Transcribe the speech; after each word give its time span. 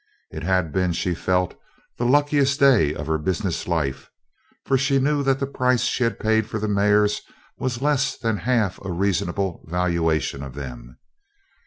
It 0.31 0.41
had 0.41 0.73
been, 0.73 0.93
she 0.93 1.13
felt, 1.13 1.53
the 1.99 2.07
luckiest 2.07 2.59
day 2.59 2.91
of 2.95 3.05
her 3.05 3.19
business 3.19 3.67
life, 3.67 4.09
for 4.65 4.75
she 4.75 4.97
knew 4.97 5.21
that 5.21 5.39
the 5.39 5.45
price 5.45 5.81
she 5.83 6.03
had 6.03 6.19
paid 6.19 6.47
for 6.49 6.57
the 6.57 6.67
mares 6.67 7.21
was 7.59 7.83
less 7.83 8.17
than 8.17 8.37
half 8.37 8.83
a 8.83 8.91
reasonable 8.91 9.63
valuation 9.69 10.41
of 10.41 10.55
them. 10.55 10.97